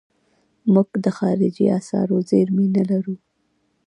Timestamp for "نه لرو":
2.75-3.15